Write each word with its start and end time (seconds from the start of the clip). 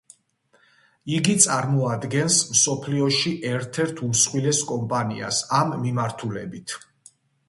იგი 1.15 1.33
წარმოადგენს 1.43 2.37
მსოფლიოში 2.53 3.33
ერთ-ერთ 3.49 4.01
უმსხვილეს 4.07 4.63
კომპანიას 4.71 5.43
ამ 5.59 5.75
მიმართულებით. 5.85 6.75